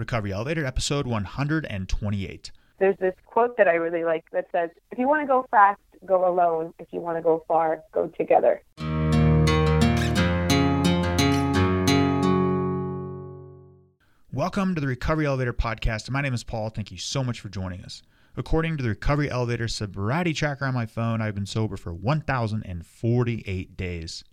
[0.00, 2.50] Recovery Elevator, episode 128.
[2.78, 5.78] There's this quote that I really like that says, If you want to go fast,
[6.06, 6.72] go alone.
[6.78, 8.62] If you want to go far, go together.
[14.32, 16.08] Welcome to the Recovery Elevator podcast.
[16.08, 16.70] My name is Paul.
[16.70, 18.02] Thank you so much for joining us.
[18.38, 23.76] According to the Recovery Elevator sobriety tracker on my phone, I've been sober for 1,048
[23.76, 24.24] days.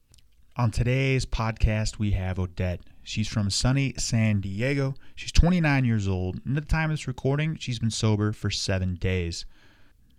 [0.56, 2.80] On today's podcast, we have Odette.
[3.08, 4.94] She's from sunny San Diego.
[5.16, 8.52] She's 29 years old, and at the time of this recording, she's been sober for
[8.52, 9.46] seven days.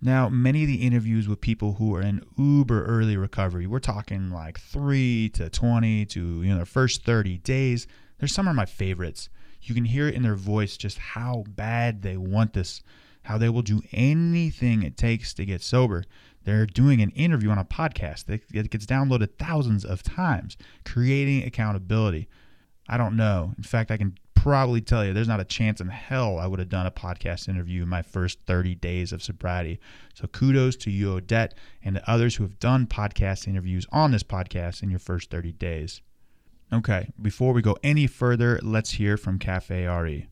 [0.00, 4.30] Now, many of the interviews with people who are in uber early recovery, we're talking
[4.30, 7.86] like 3 to 20 to, you know, the first 30 days.
[8.18, 9.28] There's some of my favorites.
[9.60, 12.82] You can hear it in their voice just how bad they want this,
[13.24, 16.04] how they will do anything it takes to get sober.
[16.44, 22.30] They're doing an interview on a podcast that gets downloaded thousands of times, creating accountability.
[22.88, 23.52] I don't know.
[23.56, 26.60] In fact, I can probably tell you there's not a chance in hell I would
[26.60, 29.80] have done a podcast interview in my first 30 days of sobriety.
[30.14, 34.22] So kudos to you, Odette, and to others who have done podcast interviews on this
[34.22, 36.02] podcast in your first 30 days.
[36.72, 40.28] Okay, before we go any further, let's hear from Cafe RE.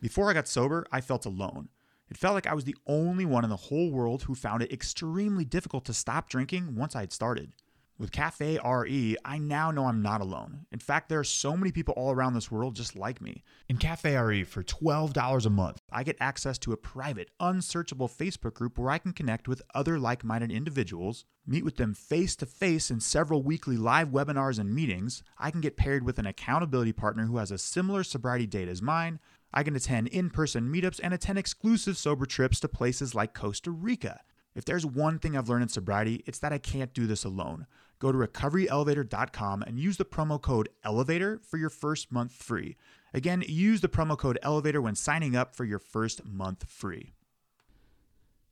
[0.00, 1.68] Before I got sober, I felt alone.
[2.10, 4.72] It felt like I was the only one in the whole world who found it
[4.72, 7.52] extremely difficult to stop drinking once I had started.
[7.96, 10.66] With Cafe RE, I now know I'm not alone.
[10.72, 13.44] In fact, there are so many people all around this world just like me.
[13.68, 18.54] In Cafe RE, for $12 a month, I get access to a private, unsearchable Facebook
[18.54, 22.46] group where I can connect with other like minded individuals, meet with them face to
[22.46, 25.22] face in several weekly live webinars and meetings.
[25.38, 28.82] I can get paired with an accountability partner who has a similar sobriety date as
[28.82, 29.20] mine.
[29.52, 33.70] I can attend in person meetups and attend exclusive sober trips to places like Costa
[33.70, 34.22] Rica.
[34.54, 37.66] If there's one thing I've learned in sobriety, it's that I can't do this alone.
[38.04, 42.76] Go to recoveryelevator.com and use the promo code ELEVATOR for your first month free.
[43.14, 47.14] Again, use the promo code ELEVATOR when signing up for your first month free.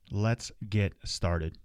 [0.09, 1.59] Let's get started.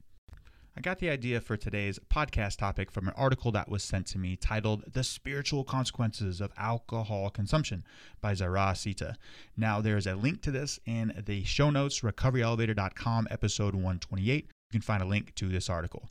[0.77, 4.19] I got the idea for today's podcast topic from an article that was sent to
[4.19, 7.84] me titled The Spiritual Consequences of Alcohol Consumption
[8.21, 9.16] by Zahrah Sita.
[9.56, 14.44] Now, there's a link to this in the show notes, recoveryelevator.com, episode 128.
[14.44, 16.10] You can find a link to this article.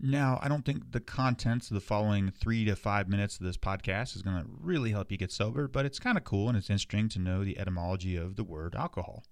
[0.00, 3.56] Now, I don't think the contents of the following three to five minutes of this
[3.56, 6.58] podcast is going to really help you get sober, but it's kind of cool and
[6.58, 9.24] it's interesting to know the etymology of the word alcohol.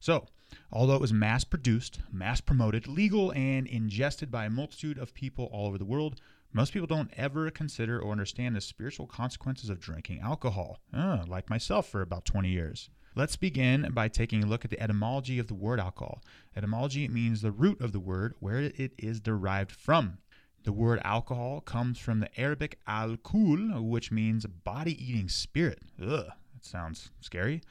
[0.00, 0.26] So,
[0.72, 5.48] although it was mass produced, mass promoted, legal, and ingested by a multitude of people
[5.52, 6.20] all over the world,
[6.52, 11.48] most people don't ever consider or understand the spiritual consequences of drinking alcohol, uh, like
[11.48, 12.90] myself for about 20 years.
[13.16, 16.22] Let's begin by taking a look at the etymology of the word alcohol.
[16.56, 20.18] Etymology means the root of the word, where it is derived from.
[20.62, 25.80] The word alcohol comes from the Arabic al-kuhl, which means body eating spirit.
[26.00, 27.62] Ugh, that sounds scary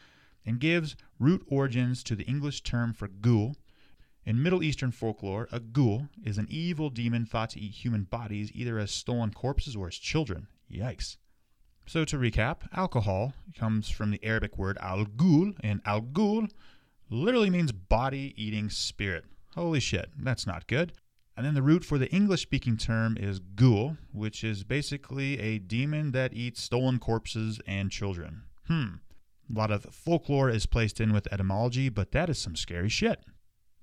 [0.45, 3.55] and gives root origins to the English term for ghoul.
[4.25, 8.51] In Middle Eastern folklore, a ghoul is an evil demon thought to eat human bodies
[8.53, 10.47] either as stolen corpses or as children.
[10.69, 11.15] Yikes.
[11.89, 16.51] So, to recap, alcohol comes from the Arabic word al ghul, and al ghul
[17.09, 19.25] literally means body eating spirit.
[19.55, 20.93] Holy shit, that's not good.
[21.35, 25.57] And then the root for the English speaking term is ghoul, which is basically a
[25.57, 28.43] demon that eats stolen corpses and children.
[28.67, 28.97] Hmm.
[29.51, 33.23] A lot of folklore is placed in with etymology, but that is some scary shit.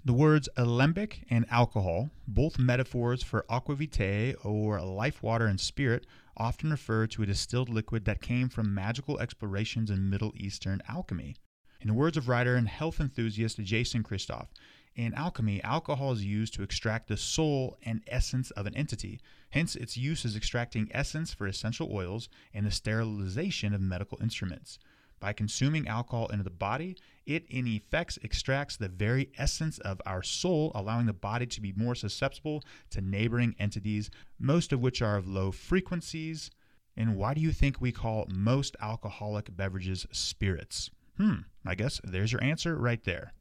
[0.04, 6.06] The words alembic and alcohol, both metaphors for aqua vitae or life water and spirit,
[6.36, 11.34] often refer to a distilled liquid that came from magical explorations in Middle Eastern alchemy.
[11.80, 14.48] In the words of writer and health enthusiast Jason Christoff,
[14.94, 19.20] in alchemy, alcohol is used to extract the soul and essence of an entity.
[19.50, 24.78] Hence, its use is extracting essence for essential oils and the sterilization of medical instruments.
[25.18, 30.22] By consuming alcohol into the body, it in effect extracts the very essence of our
[30.22, 35.16] soul, allowing the body to be more susceptible to neighboring entities, most of which are
[35.16, 36.50] of low frequencies.
[36.96, 40.90] And why do you think we call most alcoholic beverages spirits?
[41.16, 43.32] Hmm, I guess there's your answer right there.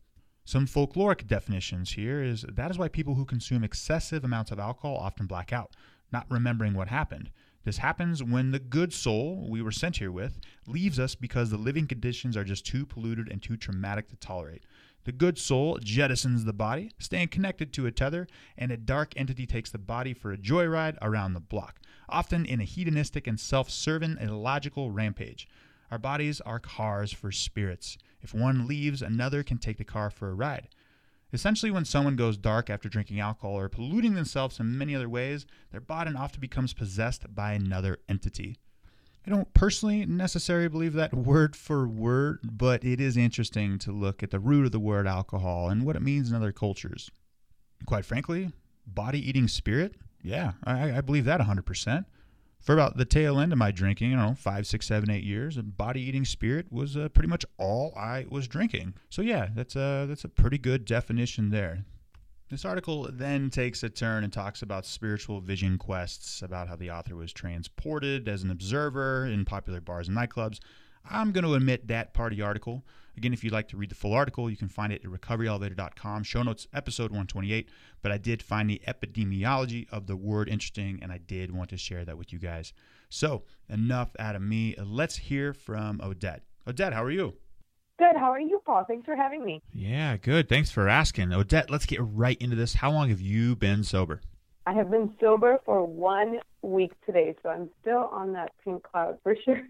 [0.45, 4.95] Some folkloric definitions here is that is why people who consume excessive amounts of alcohol
[4.95, 5.75] often black out,
[6.11, 7.31] not remembering what happened.
[7.65, 11.57] This happens when the good soul we were sent here with leaves us because the
[11.57, 14.63] living conditions are just too polluted and too traumatic to tolerate.
[15.03, 19.47] The good soul jettisons the body, staying connected to a tether, and a dark entity
[19.47, 23.71] takes the body for a joyride around the block, often in a hedonistic and self
[23.71, 25.47] serving illogical rampage.
[25.89, 27.97] Our bodies are cars for spirits.
[28.21, 30.69] If one leaves, another can take the car for a ride.
[31.35, 35.45] Essentially, when someone goes dark after drinking alcohol or polluting themselves in many other ways,
[35.69, 38.57] their body often becomes possessed by another entity.
[39.27, 44.23] I don't personally necessarily believe that word for word, but it is interesting to look
[44.23, 47.11] at the root of the word alcohol and what it means in other cultures.
[47.85, 48.53] Quite frankly,
[48.87, 52.05] body eating spirit, yeah, I, I believe that 100%.
[52.65, 55.23] For about the tail end of my drinking, I don't know, five, six, seven, eight
[55.23, 58.95] years, a body eating spirit was uh, pretty much all I was drinking.
[59.11, 61.85] So yeah, that's a that's a pretty good definition there.
[62.49, 66.89] This article then takes a turn and talks about spiritual vision quests, about how the
[66.89, 70.59] author was transported as an observer in popular bars and nightclubs.
[71.07, 72.83] I'm going to omit that part of the article.
[73.17, 76.23] Again, if you'd like to read the full article, you can find it at recoveryelevator.com,
[76.23, 77.69] show notes, episode 128.
[78.01, 81.77] But I did find the epidemiology of the word interesting, and I did want to
[81.77, 82.73] share that with you guys.
[83.09, 84.75] So, enough out of me.
[84.77, 86.43] Let's hear from Odette.
[86.67, 87.35] Odette, how are you?
[87.97, 88.17] Good.
[88.17, 88.83] How are you, Paul?
[88.85, 89.61] Thanks for having me.
[89.71, 90.49] Yeah, good.
[90.49, 91.31] Thanks for asking.
[91.31, 92.75] Odette, let's get right into this.
[92.75, 94.21] How long have you been sober?
[94.67, 99.19] I have been sober for one week today, so I'm still on that pink cloud
[99.21, 99.61] for sure.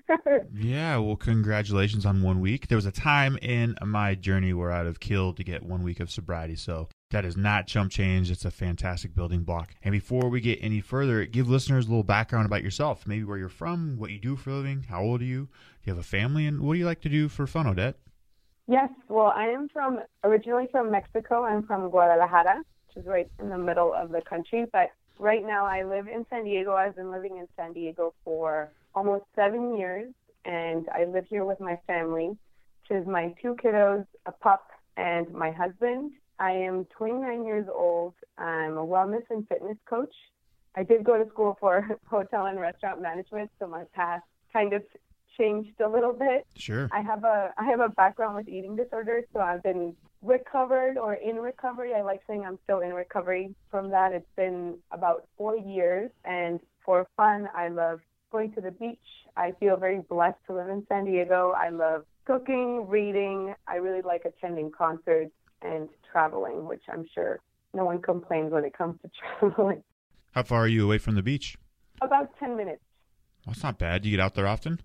[0.53, 2.69] yeah, well, congratulations on one week.
[2.69, 5.99] There was a time in my journey where I'd have killed to get one week
[5.99, 8.31] of sobriety, so that is not chump change.
[8.31, 9.75] It's a fantastic building block.
[9.83, 13.05] And before we get any further, give listeners a little background about yourself.
[13.05, 15.49] Maybe where you're from, what you do for a living, how old are you, do
[15.83, 17.97] you have a family, and what do you like to do for fun, Odette?
[18.67, 21.43] Yes, well, I am from originally from Mexico.
[21.43, 22.63] I'm from Guadalajara,
[22.95, 24.65] is right in the middle of the country.
[24.71, 26.73] But right now, I live in San Diego.
[26.73, 30.13] I've been living in San Diego for almost seven years,
[30.45, 35.31] and I live here with my family, which is my two kiddos, a pup, and
[35.33, 36.11] my husband.
[36.39, 38.13] I am 29 years old.
[38.37, 40.13] I'm a wellness and fitness coach.
[40.75, 44.83] I did go to school for hotel and restaurant management, so my past kind of
[45.37, 46.45] changed a little bit.
[46.55, 46.89] Sure.
[46.91, 49.95] I have a I have a background with eating disorders, so I've been
[50.25, 51.93] recovered or in recovery.
[51.93, 54.11] I like saying I'm still in recovery from that.
[54.11, 57.99] It's been about four years, and for fun, I love
[58.31, 58.97] going to the beach.
[59.37, 61.53] I feel very blessed to live in San Diego.
[61.55, 63.53] I love cooking, reading.
[63.67, 65.31] I really like attending concerts
[65.61, 67.39] and traveling, which I'm sure
[67.73, 69.83] no one complains when it comes to traveling.
[70.31, 71.57] How far are you away from the beach?
[72.01, 72.81] About 10 minutes.
[73.45, 74.01] That's not bad.
[74.01, 74.81] Do you get out there often?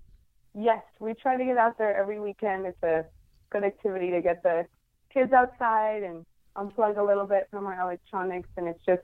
[0.55, 2.67] Yes, we try to get out there every weekend.
[2.67, 3.05] It's a
[3.51, 4.67] good activity to get the
[5.13, 6.25] kids outside and
[6.57, 9.03] unplug a little bit from our electronics, and it's just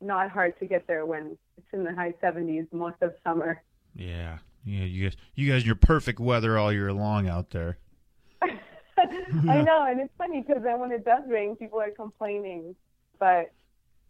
[0.00, 3.62] not hard to get there when it's in the high 70s most of summer.
[3.94, 7.78] Yeah, yeah, you guys, you guys, your perfect weather all year long out there.
[8.42, 12.74] I know, and it's funny because then when it does rain, people are complaining,
[13.18, 13.52] but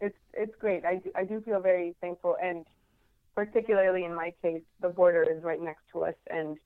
[0.01, 0.85] it's it's great.
[0.85, 2.65] I do, I do feel very thankful, and
[3.35, 6.57] particularly in my case, the border is right next to us, and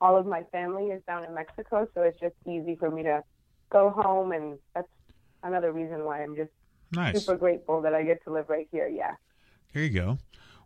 [0.00, 3.22] all of my family is down in Mexico, so it's just easy for me to
[3.72, 4.88] go home, and that's
[5.42, 6.50] another reason why I'm just
[6.92, 7.24] nice.
[7.24, 8.88] super grateful that I get to live right here.
[8.88, 9.14] Yeah.
[9.72, 10.18] Here you go.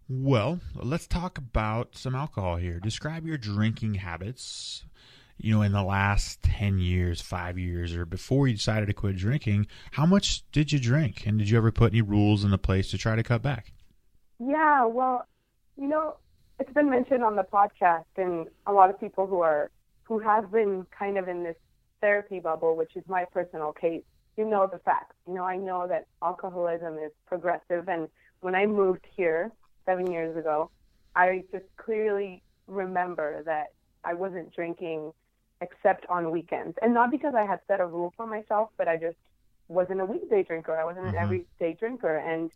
[0.09, 2.79] Well, let's talk about some alcohol here.
[2.81, 4.85] Describe your drinking habits.
[5.39, 9.17] You know, in the last 10 years, five years, or before you decided to quit
[9.17, 11.27] drinking, how much did you drink?
[11.27, 13.75] And did you ever put any rules in the place to try to cut back?
[14.39, 15.27] Yeah, well,
[15.77, 16.17] you know,
[16.59, 19.71] it's been mentioned on the podcast, and a lot of people who are
[20.05, 21.57] who have been kind of in this
[22.07, 24.05] therapy bubble, which is my personal case,
[24.37, 25.17] you know the facts.
[25.27, 28.09] You know, I know that alcoholism is progressive, and
[28.45, 29.51] when I moved here
[29.87, 30.71] seven years ago,
[31.17, 33.67] I just clearly remember that
[34.05, 35.01] I wasn't drinking
[35.61, 38.97] except on weekends, and not because I had set a rule for myself, but I
[39.07, 39.17] just
[39.69, 40.77] wasn't a weekday drinker.
[40.77, 41.15] I wasn't Mhm.
[41.15, 42.53] an everyday drinker, and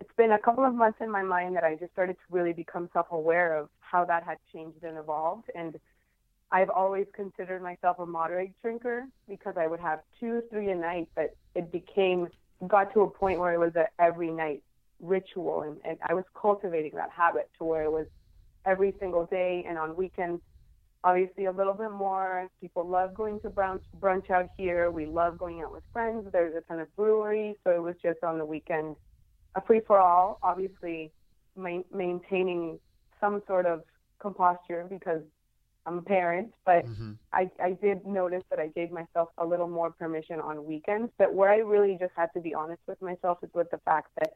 [0.00, 2.52] it's been a couple of months in my mind that I just started to really
[2.52, 5.48] become self-aware of how that had changed and evolved.
[5.54, 5.80] And
[6.52, 11.08] I've always considered myself a moderate drinker because I would have two, three a night,
[11.16, 12.28] but it became
[12.68, 14.62] got to a point where it was a every night
[15.00, 18.06] ritual, and, and I was cultivating that habit to where it was
[18.64, 20.42] every single day and on weekends.
[21.04, 22.48] Obviously, a little bit more.
[22.60, 24.90] People love going to brunch, brunch out here.
[24.90, 26.28] We love going out with friends.
[26.32, 28.94] There's a ton of breweries, so it was just on the weekend
[29.54, 31.10] a free for all, obviously
[31.56, 32.78] ma- maintaining
[33.20, 33.82] some sort of
[34.18, 35.22] composture because
[35.86, 37.12] I'm a parent, but Mm-hmm.
[37.32, 41.10] I, I did notice that I gave myself a little more permission on weekends.
[41.18, 44.08] But where I really just had to be honest with myself is with the fact
[44.20, 44.34] that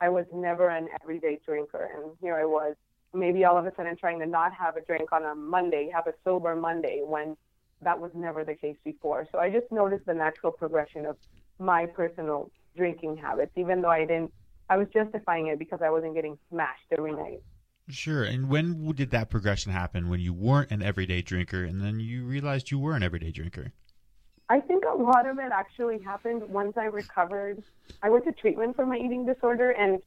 [0.00, 1.90] I was never an everyday drinker.
[1.94, 2.74] And here I was,
[3.12, 6.06] maybe all of a sudden trying to not have a drink on a Monday, have
[6.06, 7.36] a sober Monday when
[7.82, 9.26] that was never the case before.
[9.30, 11.16] So I just noticed the natural progression of
[11.58, 14.32] my personal drinking habits, even though I didn't
[14.70, 17.40] I was justifying it because I wasn't getting smashed every night.
[17.90, 18.22] Sure.
[18.22, 20.08] And when did that progression happen?
[20.08, 23.72] When you weren't an everyday drinker, and then you realized you were an everyday drinker?
[24.50, 27.62] I think a lot of it actually happened once I recovered.
[28.02, 30.00] I went to treatment for my eating disorder, and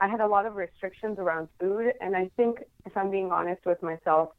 [0.00, 1.92] I had a lot of restrictions around food.
[2.00, 4.30] And I think, if I'm being honest with myself,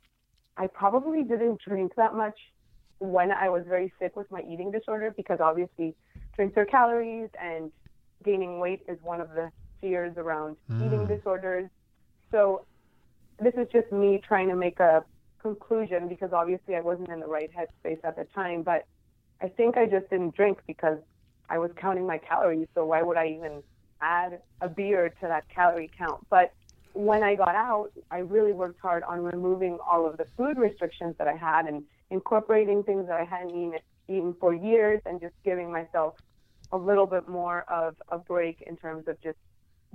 [0.57, 2.37] I probably didn't drink that much
[2.99, 5.95] when I was very sick with my eating disorder because obviously
[6.35, 7.71] drinks are calories and
[8.23, 9.51] gaining weight is one of the
[9.81, 10.85] fears around mm.
[10.85, 11.69] eating disorders.
[12.31, 12.65] So
[13.39, 15.03] this is just me trying to make a
[15.41, 18.85] conclusion because obviously I wasn't in the right headspace at the time, but
[19.41, 20.97] I think I just didn't drink because
[21.49, 22.67] I was counting my calories.
[22.73, 23.63] So why would I even
[24.01, 26.25] add a beer to that calorie count?
[26.29, 26.51] But
[26.93, 31.15] when I got out, I really worked hard on removing all of the food restrictions
[31.19, 35.35] that I had and incorporating things that I hadn't eaten, eaten for years and just
[35.45, 36.15] giving myself
[36.71, 39.37] a little bit more of a break in terms of just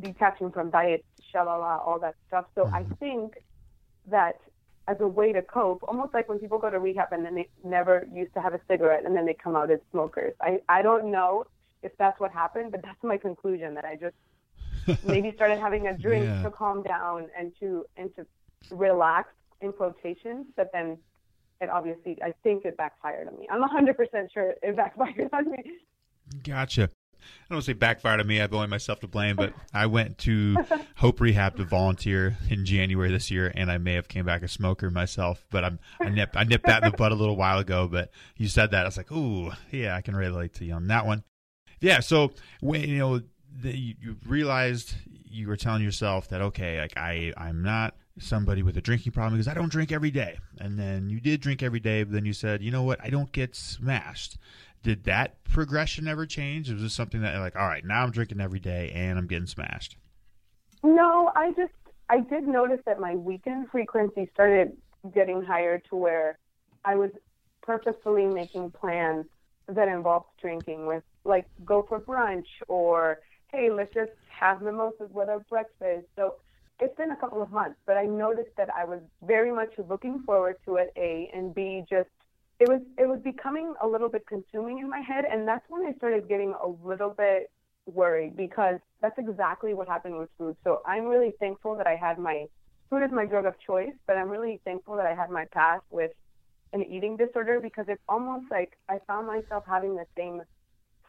[0.03, 2.47] detaching from diet, shalala, all that stuff.
[2.55, 2.95] So I mm-hmm.
[2.95, 3.35] think
[4.09, 4.41] that
[4.89, 7.49] as a way to cope, almost like when people go to rehab and then they
[7.65, 10.35] never used to have a cigarette and then they come out as smokers.
[10.41, 11.47] I, I don't know
[11.83, 15.97] if that's what happened, but that's my conclusion that I just maybe started having a
[15.97, 16.43] drink yeah.
[16.43, 18.27] to calm down and to and to
[18.71, 19.29] relax
[19.61, 20.99] in quotations, but then
[21.61, 23.47] it obviously I think it backfired on me.
[23.49, 25.63] I'm 100% sure it backfired on me.
[26.43, 26.91] Gotcha.
[27.23, 28.41] I don't want to say backfired on me.
[28.41, 30.57] I've only myself to blame, but I went to
[30.97, 34.49] Hope Rehab to volunteer in January this year, and I may have came back a
[34.49, 35.45] smoker myself.
[35.51, 37.89] But I'm I nipped I nipped that in the bud a little while ago.
[37.89, 40.89] But you said that I was like, ooh, yeah, I can relate to you on
[40.89, 41.25] that one.
[41.81, 42.01] Yeah.
[42.01, 43.21] So when you know
[43.61, 48.77] the, you realized you were telling yourself that okay, like I I'm not somebody with
[48.77, 50.39] a drinking problem because I don't drink every day.
[50.59, 53.11] And then you did drink every day, but then you said, you know what, I
[53.11, 54.39] don't get smashed
[54.83, 56.71] did that progression ever change?
[56.71, 59.47] Was this something that like, all right, now I'm drinking every day and I'm getting
[59.47, 59.97] smashed?
[60.83, 61.73] No, I just
[62.09, 64.77] I did notice that my weekend frequency started
[65.15, 66.39] getting higher to where
[66.85, 67.11] I was
[67.63, 69.27] purposefully making plans
[69.69, 73.21] that involved drinking with like go for brunch or
[73.53, 76.07] hey, let's just have mimosas with our breakfast.
[76.17, 76.37] So
[76.81, 80.21] it's been a couple of months, but I noticed that I was very much looking
[80.25, 82.09] forward to it, A, and B, just
[82.63, 85.85] it was it was becoming a little bit consuming in my head and that's when
[85.85, 87.51] I started getting a little bit
[87.87, 90.57] worried because that's exactly what happened with food.
[90.63, 92.47] So I'm really thankful that I had my
[92.89, 95.83] food is my drug of choice, but I'm really thankful that I had my past
[95.91, 96.13] with
[96.73, 100.43] an eating disorder because it's almost like I found myself having the same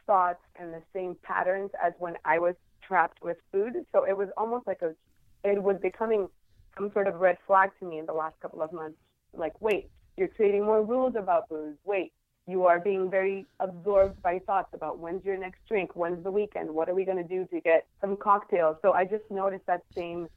[0.08, 3.74] thoughts and the same patterns as when I was trapped with food.
[3.92, 4.96] So it was almost like a
[5.44, 6.30] it was becoming
[6.76, 8.98] some sort of red flag to me in the last couple of months.
[9.36, 11.76] Like, wait, you're creating more rules about booze.
[11.86, 12.12] Wait,
[12.48, 16.70] you are being very absorbed by thoughts about when's your next drink, when's the weekend,
[16.70, 18.78] what are we going to do to get some cocktails.
[18.82, 20.28] So I just noticed that same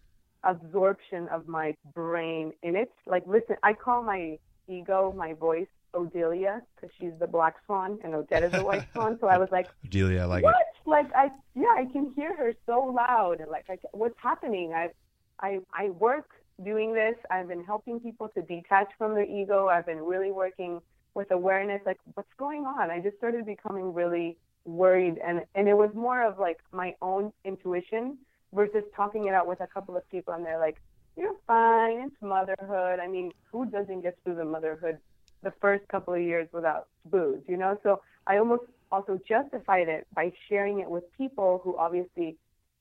[0.45, 2.93] absorption of my brain in it.
[3.07, 8.15] Like, listen, I call my ego, my voice, Odelia, because she's the black swan and
[8.15, 9.19] Odette is the white swan.
[9.21, 10.55] So I was like, Odelia, I like what?
[10.55, 10.89] it.
[10.89, 13.43] Like, I yeah, I can hear her so loud.
[13.51, 14.73] Like, I, what's happening?
[14.73, 14.91] I
[15.41, 16.29] I I work
[16.63, 17.15] doing this.
[17.31, 19.69] I've been helping people to detach from their ego.
[19.69, 20.81] I've been really working
[21.15, 22.91] with awareness, like what's going on.
[22.91, 27.33] I just started becoming really worried, and and it was more of like my own
[27.45, 28.19] intuition
[28.53, 30.81] versus talking it out with a couple of people, and they're like,
[31.17, 32.01] "You're fine.
[32.01, 33.01] It's motherhood.
[33.01, 34.99] I mean, who doesn't get through the motherhood
[35.43, 40.07] the first couple of years without booze, you know?" So I almost also justified it
[40.15, 42.37] by sharing it with people who obviously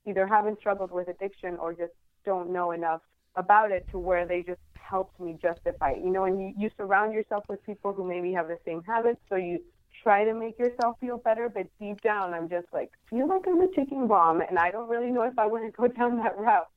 [0.06, 1.92] either haven't struggled with addiction or just
[2.24, 3.02] don't know enough
[3.36, 6.02] about it to where they just helped me justify it.
[6.02, 9.20] You know, and you, you surround yourself with people who maybe have the same habits,
[9.28, 9.60] so you
[10.02, 13.60] try to make yourself feel better, but deep down, I'm just like, feel like I'm
[13.60, 16.38] a ticking bomb, and I don't really know if I want to go down that
[16.38, 16.68] route.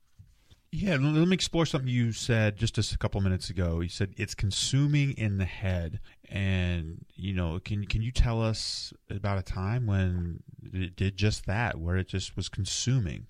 [0.72, 3.80] Yeah, let me explore something you said just a couple minutes ago.
[3.80, 5.98] You said it's consuming in the head,
[6.28, 11.46] and you know, can can you tell us about a time when it did just
[11.46, 13.26] that, where it just was consuming?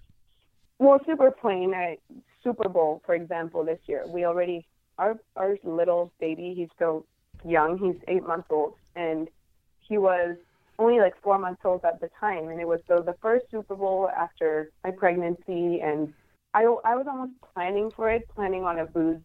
[0.80, 1.74] Well, super plain.
[1.74, 1.98] I,
[2.42, 4.66] Super Bowl, for example, this year, we already
[4.98, 7.06] our our little baby, he's still
[7.44, 9.28] young, he's eight months old, and
[9.86, 10.36] he was
[10.78, 13.76] only like four months old at the time, and it was the the first Super
[13.76, 16.14] Bowl after my pregnancy, and
[16.54, 19.20] I I was almost planning for it, planning on a booze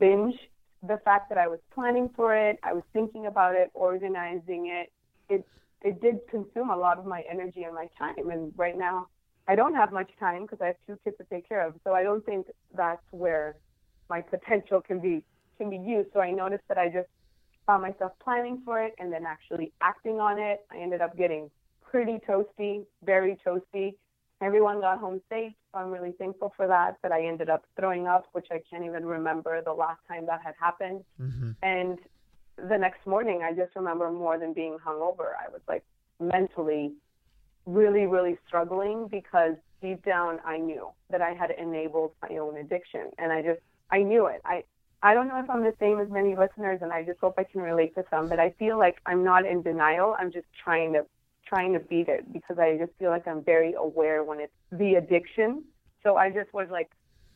[0.00, 0.34] binge.
[0.82, 4.90] The fact that I was planning for it, I was thinking about it, organizing it,
[5.32, 5.46] it
[5.82, 9.06] it did consume a lot of my energy and my time, and right now
[9.48, 11.74] I don't have much time because I have two kids to take care of.
[11.82, 13.56] So I don't think that's where
[14.10, 15.24] my potential can be
[15.56, 16.10] can be used.
[16.12, 17.08] So I noticed that I just
[17.66, 20.60] found myself planning for it and then actually acting on it.
[20.70, 21.50] I ended up getting
[21.82, 23.94] pretty toasty, very toasty.
[24.40, 25.52] Everyone got home safe.
[25.72, 26.96] So I'm really thankful for that.
[27.02, 30.40] But I ended up throwing up, which I can't even remember the last time that
[30.44, 31.04] had happened.
[31.20, 31.50] Mm-hmm.
[31.62, 31.98] And
[32.56, 35.32] the next morning, I just remember more than being hungover.
[35.44, 35.84] I was like
[36.20, 36.92] mentally
[37.68, 43.10] really, really struggling because deep down I knew that I had enabled my own addiction.
[43.18, 43.60] And I just,
[43.90, 44.40] I knew it.
[44.44, 44.64] I,
[45.02, 47.44] I don't know if I'm the same as many listeners, and I just hope I
[47.44, 48.28] can relate to some.
[48.28, 50.16] But I feel like I'm not in denial.
[50.18, 51.06] I'm just trying to
[51.46, 54.96] trying to beat it because I just feel like I'm very aware when it's the
[54.96, 55.64] addiction.
[56.02, 56.90] So I just was like,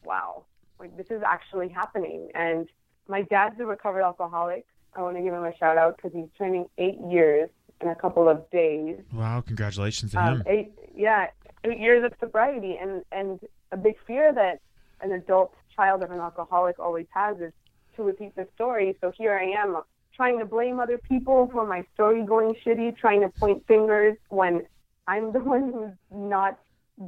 [0.04, 0.44] wow,
[0.78, 2.28] like this is actually happening.
[2.34, 2.68] And
[3.08, 4.66] my dad's a recovered alcoholic.
[4.94, 7.48] I want to give him a shout out because he's training eight years
[7.82, 8.96] in a couple of days.
[9.12, 10.42] Wow, congratulations to um, him.
[10.46, 11.26] Eight, yeah,
[11.64, 13.40] eight years of sobriety, and and
[13.72, 14.60] a big fear that
[15.00, 17.52] an adult child of an alcoholic always has is
[17.96, 18.96] to repeat the story.
[19.00, 19.82] So here I am
[20.14, 24.62] trying to blame other people for my story going shitty, trying to point fingers when
[25.06, 26.58] I'm the one who's not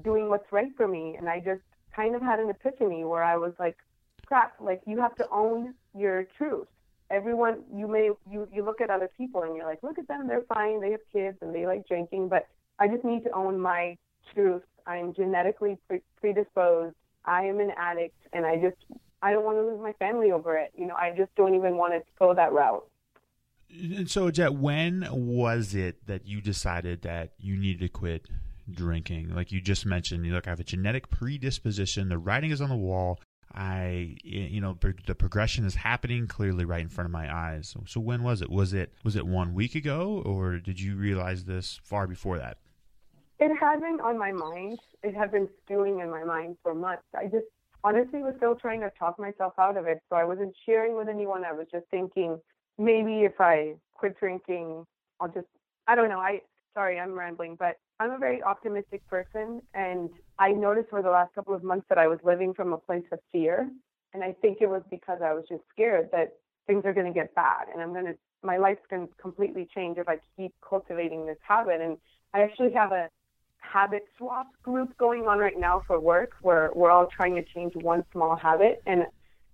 [0.02, 1.16] doing what's right for me.
[1.16, 1.62] And I just
[1.94, 3.76] kind of had an epiphany where I was like,
[4.26, 6.66] crap, like you have to own your truth.
[7.10, 10.26] Everyone, you may, you, you look at other people and you're like, look at them,
[10.26, 12.46] they're fine, they have kids and they like drinking, but
[12.78, 13.96] I just need to own my
[14.34, 14.62] truth.
[14.86, 16.94] I'm genetically pre- predisposed.
[17.24, 18.76] I am an addict and I just,
[19.22, 20.72] I don't want to lose my family over it.
[20.76, 22.86] You know, I just don't even want to go that route.
[23.70, 28.28] And so, Jet, when was it that you decided that you needed to quit
[28.70, 29.34] drinking?
[29.34, 32.08] Like you just mentioned, you look, I have a genetic predisposition.
[32.08, 33.20] The writing is on the wall.
[33.54, 37.76] I, you know, the progression is happening clearly right in front of my eyes.
[37.86, 38.50] So, when was it?
[38.50, 42.58] Was it was it one week ago, or did you realize this far before that?
[43.38, 44.78] It had been on my mind.
[45.02, 47.04] It had been stewing in my mind for months.
[47.16, 47.46] I just
[47.84, 50.00] honestly was still trying to talk myself out of it.
[50.08, 51.44] So I wasn't sharing with anyone.
[51.44, 52.40] I was just thinking,
[52.78, 54.86] maybe if I quit drinking,
[55.20, 55.46] I'll just,
[55.86, 56.20] I don't know.
[56.20, 56.40] I,
[56.74, 59.62] sorry, I'm rambling, but I'm a very optimistic person.
[59.74, 62.78] And I noticed for the last couple of months that I was living from a
[62.78, 63.70] place of fear.
[64.12, 66.34] And I think it was because I was just scared that
[66.66, 69.68] things are going to get bad and I'm going to, my life's going to completely
[69.74, 71.80] change if I keep cultivating this habit.
[71.80, 71.96] And
[72.32, 73.08] I actually have a
[73.58, 77.74] habit swap group going on right now for work where we're all trying to change
[77.76, 78.82] one small habit.
[78.86, 79.04] And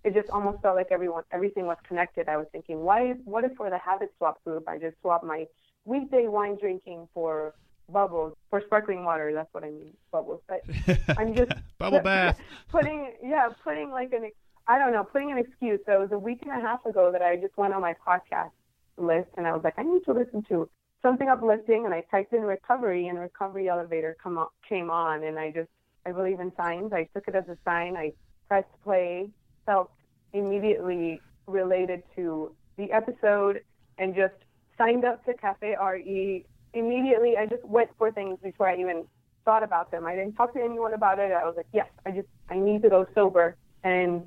[0.05, 2.29] it just almost felt like everyone everything was connected.
[2.29, 5.47] I was thinking, why what if for the habit swap group I just swap my
[5.91, 7.55] weekday wine drinking for
[7.93, 9.33] bubbles for sparkling water.
[9.35, 10.41] That's what I mean, bubbles.
[10.49, 10.63] But
[11.19, 12.39] I'm just bubble bath.
[12.71, 14.31] putting yeah, putting like an
[14.67, 15.81] I don't know, putting an excuse.
[15.85, 17.95] So it was a week and a half ago that I just went on my
[18.07, 18.53] podcast
[18.97, 20.69] list and I was like, I need to listen to
[21.03, 25.39] something uplifting, and I typed in recovery, and recovery elevator come on, came on, and
[25.39, 25.71] I just
[26.07, 26.93] I believe in signs.
[26.93, 27.97] I took it as a sign.
[27.97, 28.13] I
[28.49, 29.29] pressed play,
[29.67, 29.91] felt
[30.33, 33.63] immediately related to the episode,
[33.99, 34.35] and just
[34.81, 36.45] signed up to Cafe RE.
[36.73, 39.05] Immediately, I just went for things before I even
[39.45, 40.07] thought about them.
[40.07, 41.33] I didn't talk to anyone about it.
[41.33, 44.23] I was like, yes, I just I need to go sober, and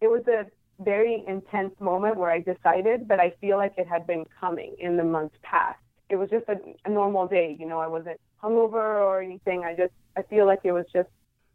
[0.00, 0.46] it was a
[0.82, 4.96] very intense moment where I decided, but I feel like it had been coming in
[4.96, 7.56] the months past it was just a, a normal day.
[7.58, 9.64] You know, I wasn't hungover or anything.
[9.64, 11.08] I just I feel like it was just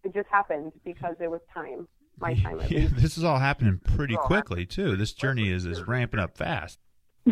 [0.04, 1.88] it just happened because it was time.
[2.20, 2.62] My time.
[2.70, 4.96] Yeah, this is all happening pretty quickly too.
[4.96, 6.80] This journey is is ramping up fast.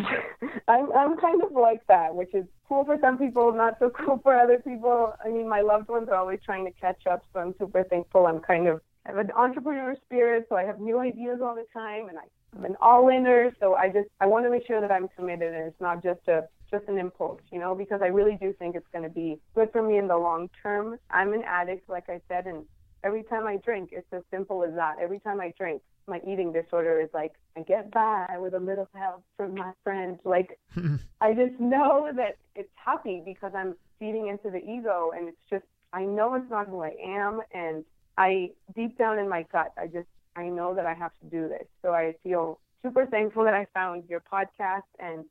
[0.68, 4.20] I'm I'm kind of like that, which is cool for some people, not so cool
[4.22, 5.14] for other people.
[5.24, 8.26] I mean, my loved ones are always trying to catch up, so I'm super thankful.
[8.26, 11.66] I'm kind of I have an entrepreneur spirit, so I have new ideas all the
[11.72, 12.22] time, and I,
[12.56, 13.54] I'm an all-inner.
[13.58, 16.20] So I just I want to make sure that I'm committed, and it's not just
[16.28, 19.38] a just an impulse, you know, because I really do think it's going to be
[19.54, 20.98] good for me in the long term.
[21.10, 22.64] I'm an addict, like I said, and
[23.04, 24.96] every time I drink, it's as simple as that.
[25.00, 28.88] Every time I drink, my eating disorder is like, I get by with a little
[28.94, 30.20] help from my friends.
[30.24, 30.58] Like,
[31.20, 35.64] I just know that it's happy because I'm feeding into the ego, and it's just,
[35.92, 37.84] I know it's not who I am, and
[38.18, 41.48] I, deep down in my gut, I just, I know that I have to do
[41.48, 41.66] this.
[41.82, 45.24] So I feel super thankful that I found your podcast and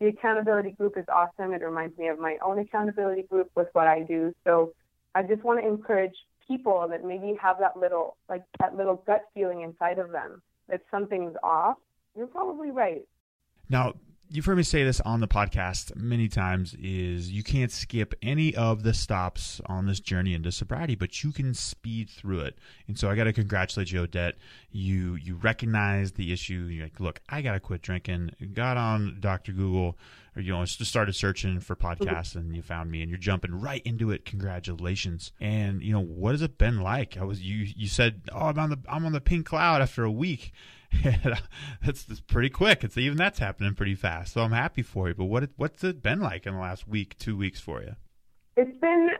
[0.00, 1.52] the accountability group is awesome.
[1.52, 4.34] It reminds me of my own accountability group with what I do.
[4.44, 4.72] So
[5.14, 6.14] I just want to encourage
[6.48, 10.80] people that maybe have that little like that little gut feeling inside of them that
[10.90, 11.76] something's off.
[12.16, 13.02] You're probably right.
[13.68, 13.94] Now,
[14.28, 18.54] you've heard me say this on the podcast many times is you can't skip any
[18.56, 22.58] of the stops on this journey into sobriety but you can speed through it.
[22.88, 24.36] And so i got to congratulate you odette.
[24.70, 26.68] You you recognize the issue.
[26.70, 28.30] You're like look i gotta quit drinking.
[28.52, 29.96] Got on dr google
[30.36, 33.60] or you know just started searching for podcasts and you found me and you're jumping
[33.60, 34.24] right into it.
[34.24, 35.32] Congratulations.
[35.40, 37.16] And you know what has it been like?
[37.16, 40.04] I was you you said oh i'm on the i'm on the pink cloud after
[40.04, 40.52] a week
[41.84, 42.84] that's, that's pretty quick.
[42.84, 44.34] It's even that's happening pretty fast.
[44.34, 45.14] So I'm happy for you.
[45.14, 47.96] But what what's it been like in the last week, two weeks for you?
[48.56, 49.10] It's been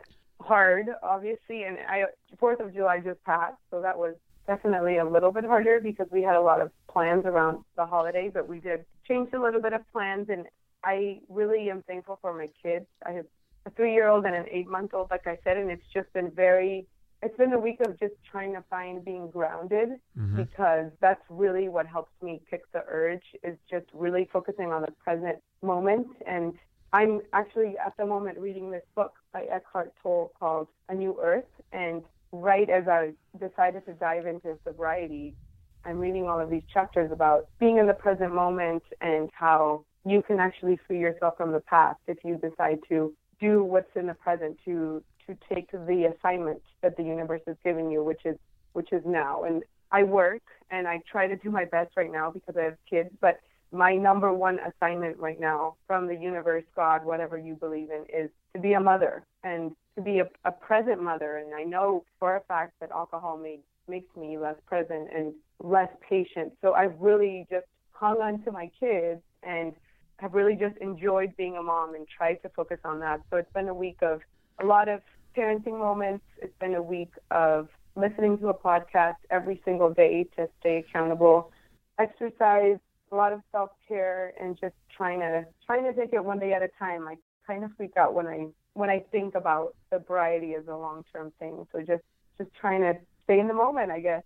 [0.41, 2.05] hard, obviously, and I
[2.39, 4.15] Fourth of July just passed, so that was
[4.47, 8.29] definitely a little bit harder because we had a lot of plans around the holiday,
[8.33, 10.45] but we did change a little bit of plans, and
[10.83, 12.85] I really am thankful for my kids.
[13.05, 13.25] I have
[13.65, 16.85] a three-year-old and an eight-month-old, like I said, and it's just been very
[17.21, 20.35] it's been a week of just trying to find being grounded Mhm.
[20.35, 24.91] because that's really what helps me kick the urge is just really focusing on the
[24.91, 26.57] present moment and
[26.93, 31.49] I'm actually at the moment reading this book by Eckhart Tolle called A New Earth
[31.71, 35.35] and right as I decided to dive into sobriety
[35.83, 40.21] I'm reading all of these chapters about being in the present moment and how you
[40.21, 44.13] can actually free yourself from the past if you decide to do what's in the
[44.13, 48.37] present to to take the assignment that the universe is giving you which is
[48.73, 49.43] which is now.
[49.43, 52.77] And I work and I try to do my best right now because I have
[52.89, 53.39] kids but
[53.71, 58.29] my number one assignment right now from the universe God whatever you believe in is
[58.53, 61.37] to be a mother and to be a, a present mother.
[61.37, 65.33] And I know for a fact that alcohol makes makes me less present and
[65.63, 66.53] less patient.
[66.61, 69.73] So I've really just hung on to my kids and
[70.17, 73.21] have really just enjoyed being a mom and tried to focus on that.
[73.29, 74.21] So it's been a week of
[74.61, 75.01] a lot of
[75.35, 76.23] parenting moments.
[76.41, 81.51] It's been a week of listening to a podcast every single day to stay accountable,
[81.99, 82.77] exercise,
[83.11, 86.53] a lot of self care, and just trying to trying to take it one day
[86.53, 87.07] at a time.
[87.07, 91.03] I kind of freak out when I when I think about sobriety as a long
[91.13, 91.65] term thing.
[91.71, 92.03] So just
[92.37, 92.93] just trying to
[93.23, 94.23] stay in the moment, I guess.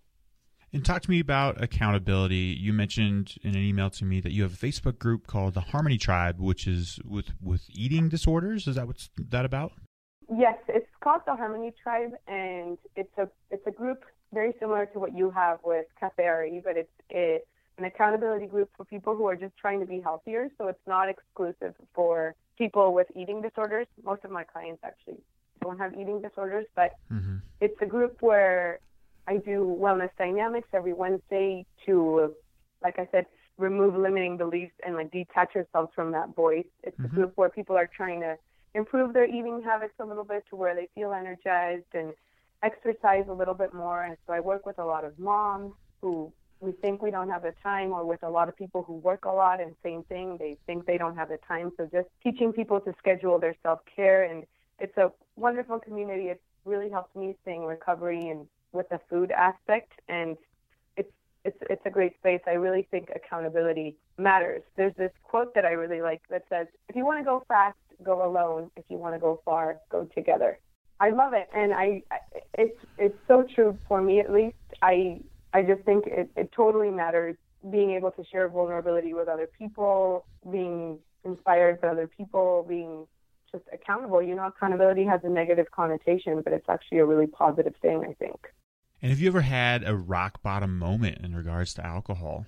[0.72, 2.56] And talk to me about accountability.
[2.60, 5.62] You mentioned in an email to me that you have a Facebook group called the
[5.62, 8.68] Harmony Tribe, which is with with eating disorders.
[8.68, 9.72] Is that what's that about?
[10.38, 15.00] Yes, it's called the Harmony Tribe, and it's a it's a group very similar to
[15.00, 17.40] what you have with Cafe RE, but it's a,
[17.78, 20.50] an accountability group for people who are just trying to be healthier.
[20.58, 23.88] So it's not exclusive for people with eating disorders.
[24.04, 25.18] Most of my clients actually
[25.62, 27.38] don't have eating disorders, but Mm-hmm.
[27.62, 28.80] it's a group where
[29.28, 32.34] I do wellness dynamics every Wednesday to,
[32.84, 33.26] like I said,
[33.58, 36.66] remove limiting beliefs and like detach yourselves from that voice.
[36.84, 37.06] It's Mhm.
[37.06, 38.38] a group where people are trying to
[38.76, 42.14] improve their eating habits a little bit to where they feel energized and
[42.62, 44.04] exercise a little bit more.
[44.04, 47.44] And so I work with a lot of moms who we think we don't have
[47.44, 50.38] the time, or with a lot of people who work a lot and same thing,
[50.38, 51.72] they think they don't have the time.
[51.78, 54.44] So just teaching people to schedule their self care and
[54.78, 56.26] it's a wonderful community.
[56.26, 60.38] It's really helped me in recovery and with the food aspect and
[61.46, 62.42] it's it's a great space.
[62.48, 64.62] I really think accountability matters.
[64.76, 67.78] There's this quote that I really like that says, "If you want to go fast,
[68.04, 68.72] go alone.
[68.76, 70.60] If you want to go far, go together."
[71.00, 72.04] I love it, and I-
[72.58, 74.58] it's it's so true for me at least.
[74.82, 75.22] I
[75.54, 77.36] I just think it, it totally matters
[77.72, 83.08] being able to share vulnerability with other people, being inspired by other people, being
[83.52, 84.22] just accountable.
[84.22, 88.14] You know, accountability has a negative connotation, but it's actually a really positive thing, I
[88.14, 88.54] think.
[89.02, 92.46] And have you ever had a rock bottom moment in regards to alcohol?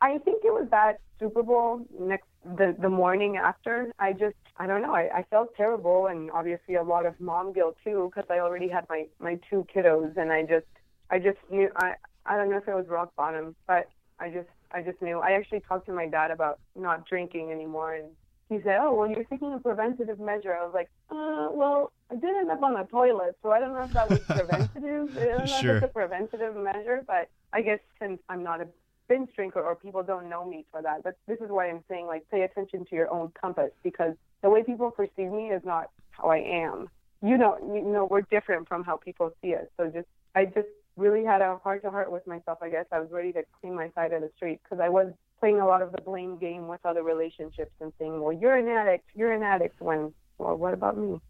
[0.00, 3.92] I think it was that Super Bowl next the the morning after.
[3.98, 4.94] I just I don't know.
[4.94, 8.68] I, I felt terrible and obviously a lot of mom guilt too because I already
[8.68, 10.66] had my my two kiddos and I just
[11.10, 11.94] I just knew I
[12.26, 13.88] I don't know if it was rock bottom, but
[14.20, 15.18] I just I just knew.
[15.18, 18.06] I actually talked to my dad about not drinking anymore and
[18.48, 22.14] he said, "Oh, well, you're taking a preventative measure." I was like, "Uh, well, I
[22.16, 25.16] did end up on the toilet, so I don't know if that was preventative.
[25.16, 25.76] I don't know Sure.
[25.76, 28.68] if it's a preventative measure, but I guess since I'm not a
[29.08, 31.02] binge drinker or people don't know me for that.
[31.02, 34.50] But this is why I'm saying like pay attention to your own compass because the
[34.50, 36.88] way people perceive me is not how I am.
[37.22, 39.64] You know, you know, we're different from how people see us.
[39.76, 42.58] So just I just really had a heart to heart with myself.
[42.60, 45.12] I guess I was ready to clean my side of the street because I was
[45.40, 48.68] playing a lot of the blame game with other relationships and saying, "Well, you're an
[48.68, 49.08] addict.
[49.14, 51.20] You're an addict." When, well, what about me?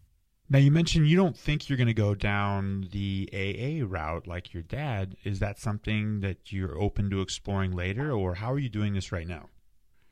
[0.51, 4.51] Now you mentioned you don't think you're going to go down the AA route like
[4.51, 5.15] your dad.
[5.23, 9.11] Is that something that you're open to exploring later, or how are you doing this
[9.11, 9.49] right now?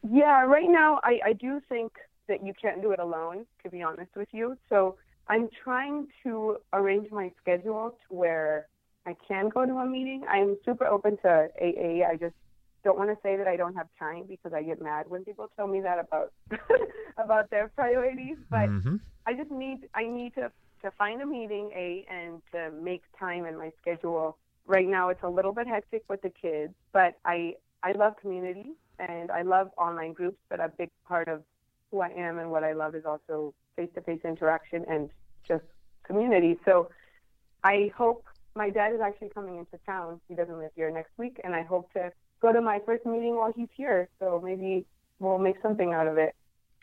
[0.07, 1.93] Yeah, right now I, I do think
[2.27, 4.57] that you can't do it alone, to be honest with you.
[4.69, 8.67] So I'm trying to arrange my schedule to where
[9.05, 10.23] I can go to a meeting.
[10.29, 12.07] I'm super open to AA.
[12.07, 12.36] I just
[12.88, 15.47] don't want to say that I don't have time because I get mad when people
[15.58, 16.30] tell me that about
[17.26, 18.38] about their priorities.
[18.50, 19.00] But Mhm.
[19.30, 20.45] I just need I need to
[20.84, 24.38] to find a meeting a and to make time in my schedule.
[24.76, 27.38] Right now it's a little bit hectic with the kids, but I
[27.84, 28.69] I love community
[29.00, 31.43] and I love online groups, but a big part of
[31.91, 35.10] who I am and what I love is also face-to-face interaction and
[35.47, 35.67] just
[36.10, 36.54] community.
[36.65, 36.89] So
[37.63, 38.21] I hope
[38.56, 40.19] my dad is actually coming into town.
[40.28, 43.36] He doesn't live here next week, and I hope to go to my first meeting
[43.36, 44.10] while he's here.
[44.19, 44.86] So maybe
[45.19, 46.36] we'll make something out of it.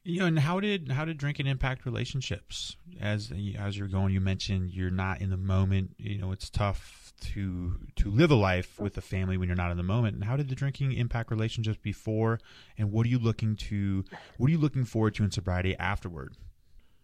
[0.07, 2.77] You know, and how did how did drinking impact relationships?
[3.01, 5.95] As as you're going, you mentioned you're not in the moment.
[5.97, 9.71] You know, it's tough to to live a life with a family when you're not
[9.71, 10.17] in the moment.
[10.17, 12.39] And how did the drinking impact relationships before?
[12.77, 14.05] And what are you looking to
[14.37, 16.37] what are you looking forward to in sobriety afterward?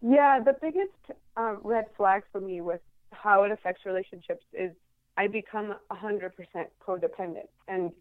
[0.03, 2.81] Yeah, the biggest uh, red flag for me with
[3.13, 4.73] how it affects relationships is
[5.17, 6.31] I become 100%
[6.87, 7.49] codependent.
[7.69, 7.93] And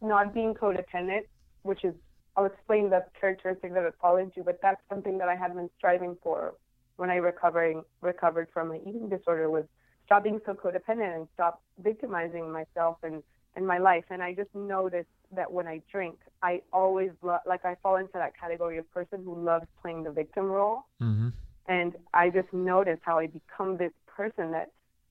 [0.00, 1.22] not being codependent,
[1.62, 1.94] which is,
[2.36, 5.70] I'll explain the characteristic that it fall into, but that's something that I had been
[5.76, 6.54] striving for
[6.96, 9.64] when I recovering recovered from my eating disorder was
[10.04, 13.22] stop being so codependent and stop victimizing myself and
[13.54, 14.04] and my life.
[14.10, 18.12] And I just noticed that when I drink, I always lo- like I fall into
[18.14, 20.84] that category of person who loves playing the victim role.
[21.02, 21.28] Mm-hmm.
[21.66, 24.70] And I just noticed how I become this person that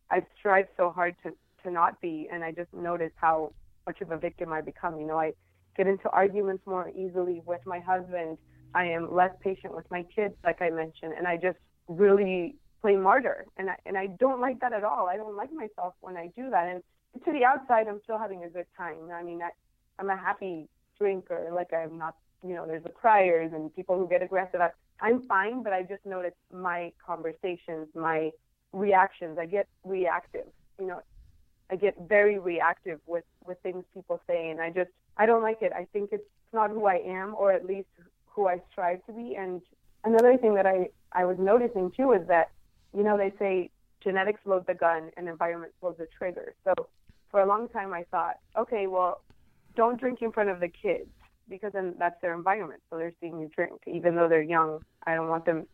[0.10, 1.32] I've strived so hard to
[1.64, 2.28] to not be.
[2.32, 3.54] And I just noticed how
[3.88, 5.00] much of a victim I become.
[5.00, 5.32] You know, I
[5.76, 8.38] get into arguments more easily with my husband.
[8.76, 12.96] I am less patient with my kids, like I mentioned, and I just really play
[12.96, 13.46] martyr.
[13.58, 15.08] And I and I don't like that at all.
[15.08, 16.68] I don't like myself when I do that.
[16.68, 16.84] And
[17.26, 19.10] to the outside, I'm still having a good time.
[19.12, 19.50] I mean, I,
[20.00, 20.68] I'm a happy
[21.00, 21.50] drinker.
[21.54, 24.60] Like I'm not, you know, there's the criers and people who get aggressive.
[24.62, 24.70] I,
[25.00, 28.32] I'm fine, but I just notice my conversations, my
[28.74, 29.38] reactions.
[29.40, 30.48] I get reactive.
[30.80, 31.02] You know,
[31.70, 35.62] I get very reactive with with things people say, and I just I don't like
[35.62, 35.72] it.
[35.74, 37.90] I think it's not who I am, or at least
[38.26, 39.36] who I strive to be.
[39.36, 39.62] And
[40.04, 42.52] another thing that I I was noticing too is that
[42.96, 43.70] you know they say
[44.02, 46.54] genetics load the gun and environment loads the trigger.
[46.64, 46.74] So
[47.30, 49.22] for a long time I thought, okay, well,
[49.76, 51.10] don't drink in front of the kids
[51.50, 52.82] because then that's their environment.
[52.90, 54.80] So they're seeing you drink, even though they're young.
[55.06, 55.68] I don't want them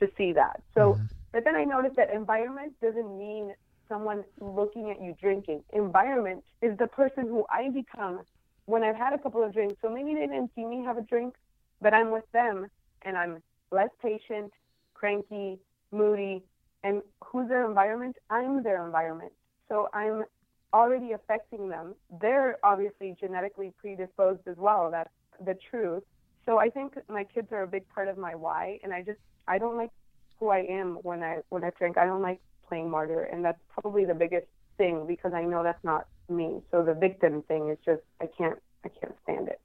[0.00, 0.62] to see that.
[0.74, 1.08] So, Mhm.
[1.32, 3.54] but then I noticed that environment doesn't mean
[3.88, 5.62] someone looking at you drinking.
[5.72, 8.20] Environment is the person who I become
[8.66, 9.76] when I've had a couple of drinks.
[9.82, 11.34] So maybe they didn't see me have a drink,
[11.80, 12.66] but I'm with them
[13.02, 14.52] and I'm less patient,
[14.94, 15.58] cranky,
[15.92, 16.42] moody.
[16.84, 18.16] And who's their environment?
[18.30, 19.32] I'm their environment.
[19.68, 20.24] So I'm
[20.72, 21.94] already affecting them.
[22.20, 24.90] They're obviously genetically predisposed as well.
[24.90, 25.10] That's
[25.44, 26.02] the truth.
[26.46, 29.18] So I think my kids are a big part of my why, and I just
[29.46, 29.90] I don't like
[30.38, 31.98] who I am when I when I drink.
[31.98, 35.82] I don't like playing martyr, and that's probably the biggest thing because I know that's
[35.84, 36.62] not me.
[36.70, 39.60] So the victim thing is just I can't I can't stand it.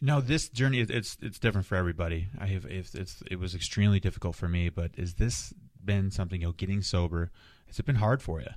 [0.00, 2.28] No, this journey it's it's different for everybody.
[2.38, 5.52] I have it's, it's it was extremely difficult for me, but is this
[5.84, 7.30] been something you know getting sober?
[7.66, 8.50] Has it been hard for you?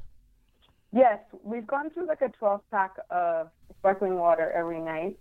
[0.92, 5.20] Yes, we've gone through like a 12 pack of sparkling water every night.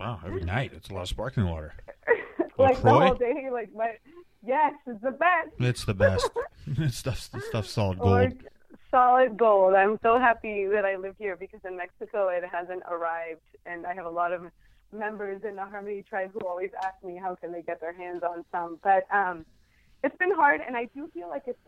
[0.00, 1.74] Wow, every night it's a lot of sparkling water.
[2.58, 3.48] like the whole day.
[3.52, 3.96] Like my
[4.46, 5.50] yes, it's the best.
[5.58, 6.30] It's the best.
[6.90, 8.32] stuff stuff solid Or gold.
[8.90, 9.74] solid gold.
[9.74, 13.94] I'm so happy that I live here because in Mexico it hasn't arrived, and I
[13.94, 14.42] have a lot of
[14.92, 18.22] members in the Harmony tribe who always ask me how can they get their hands
[18.22, 18.78] on some.
[18.82, 19.44] But um,
[20.04, 21.58] it's been hard, and I do feel like it's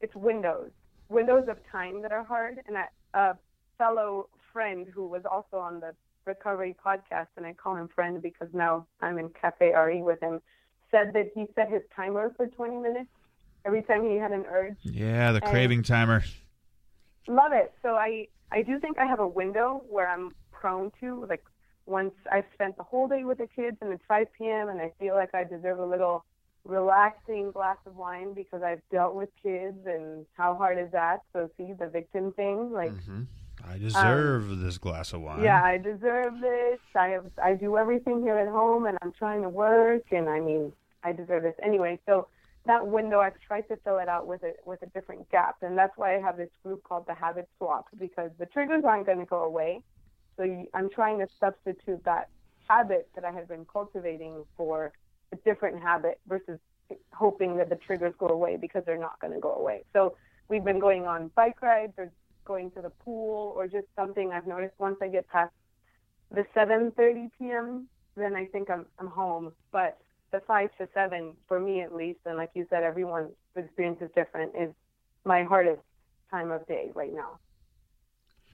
[0.00, 0.70] it's windows,
[1.08, 2.60] windows of time that are hard.
[2.66, 3.34] And I, a
[3.78, 5.94] fellow friend who was also on the
[6.26, 10.40] recovery podcast, and I call him friend because now I'm in Cafe RE with him,
[10.90, 13.10] said that he set his timer for 20 minutes
[13.64, 14.76] every time he had an urge.
[14.82, 16.22] Yeah, the and- craving timer.
[17.26, 17.72] Love it.
[17.82, 21.44] So I I do think I have a window where I'm prone to like
[21.84, 24.68] once I've spent the whole day with the kids and it's 5 p.m.
[24.68, 26.24] and I feel like I deserve a little
[26.64, 31.20] relaxing glass of wine because I've dealt with kids and how hard is that?
[31.32, 33.22] So see the victim thing like hmm
[33.68, 35.42] I um, deserve this glass of wine.
[35.42, 36.80] yeah, I deserve this.
[36.94, 40.40] I have I do everything here at home and I'm trying to work and I
[40.40, 40.72] mean
[41.04, 41.98] I deserve this anyway.
[42.06, 42.28] So
[42.66, 45.76] that window I've tried to fill it out with a with a different gap and
[45.76, 49.18] that's why I have this group called the habit swap because the triggers aren't going
[49.18, 49.82] to go away.
[50.36, 52.28] So you, I'm trying to substitute that
[52.68, 54.92] habit that I had been cultivating for
[55.32, 56.58] a different habit versus
[57.12, 59.84] hoping that the triggers go away because they're not going to go away.
[59.92, 60.16] So
[60.48, 62.10] we've been going on bike rides or
[62.48, 65.52] going to the pool or just something I've noticed once I get past
[66.30, 67.88] the 7:30 p.m.
[68.16, 69.52] then I think I'm I'm home.
[69.70, 69.98] But
[70.32, 74.10] the 5 to 7 for me at least and like you said everyone's experience is
[74.16, 74.70] different is
[75.24, 75.82] my hardest
[76.30, 77.38] time of day right now.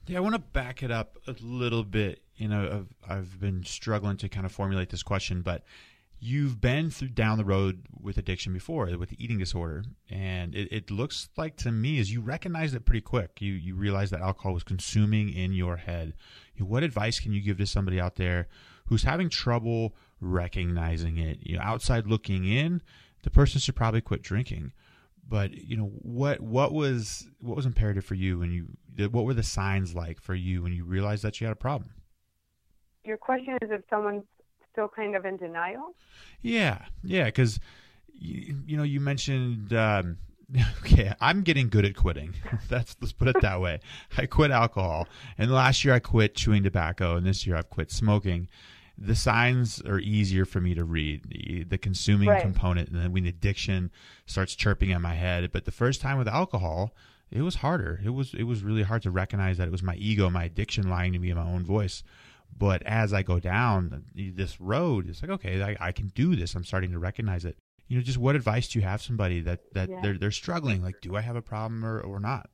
[0.07, 2.21] Yeah, I want to back it up a little bit.
[2.35, 5.63] You know, I've, I've been struggling to kind of formulate this question, but
[6.19, 10.71] you've been through down the road with addiction before, with the eating disorder, and it,
[10.71, 13.41] it looks like to me is you recognized it pretty quick.
[13.41, 16.13] You you realized that alcohol was consuming in your head.
[16.59, 18.47] What advice can you give to somebody out there
[18.85, 21.39] who's having trouble recognizing it?
[21.41, 22.81] You know, outside looking in,
[23.23, 24.71] the person should probably quit drinking
[25.27, 28.67] but you know what what was what was imperative for you when you
[29.09, 31.89] what were the signs like for you when you realized that you had a problem
[33.03, 34.23] Your question is if someone's
[34.75, 35.95] still kind of in denial?
[36.41, 37.59] yeah yeah because
[38.13, 40.17] you, you know you mentioned um
[40.79, 42.33] okay i'm getting good at quitting
[42.69, 43.79] that's let's put it that way
[44.17, 45.07] i quit alcohol
[45.37, 48.47] and last year i quit chewing tobacco and this year i've quit smoking
[48.97, 52.41] the signs are easier for me to read the, consuming Right.
[52.41, 53.91] component and then when addiction
[54.25, 56.93] starts chirping in my head but the first time with alcohol
[57.31, 57.99] it was harder.
[58.05, 60.87] It was it was really hard to recognize that it was my ego, my addiction
[60.87, 62.03] lying to me in my own voice.
[62.57, 66.55] But as I go down this road, it's like okay, I, I can do this.
[66.55, 67.57] I'm starting to recognize it.
[67.87, 69.99] You know, just what advice do you have somebody that that yeah.
[70.01, 70.81] they're they're struggling?
[70.81, 72.49] Like, do I have a problem or or not?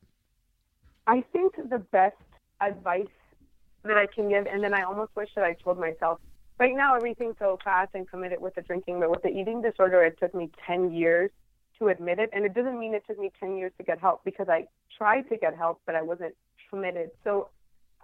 [1.06, 2.16] I think the best
[2.60, 3.06] advice
[3.84, 6.20] that I can give, and then I almost wish that I told myself.
[6.58, 10.02] Right now, everything's so fast and committed with the drinking, but with the eating disorder,
[10.04, 11.30] it took me 10 years
[11.78, 12.30] to admit it.
[12.32, 15.22] And it doesn't mean it took me 10 years to get help because I tried
[15.30, 16.34] to get help, but I wasn't
[16.70, 17.10] committed.
[17.24, 17.48] So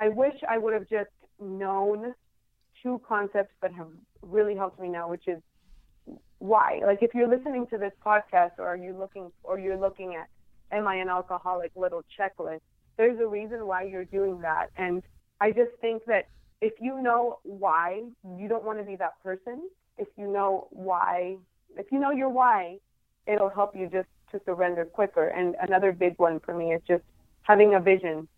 [0.00, 2.14] I wish I would have just known
[2.82, 3.88] two concepts that have
[4.22, 5.40] really helped me now, which is
[6.38, 6.80] why.
[6.84, 10.28] Like if you're listening to this podcast or you looking or you're looking at
[10.70, 12.60] am I an alcoholic little checklist,
[12.96, 14.66] there's a reason why you're doing that.
[14.76, 15.02] And
[15.40, 16.26] I just think that
[16.60, 18.02] if you know why
[18.36, 21.36] you don't want to be that person, if you know why,
[21.76, 22.78] if you know your why,
[23.26, 25.28] it'll help you just to surrender quicker.
[25.28, 27.02] And another big one for me is just
[27.42, 28.28] having a vision.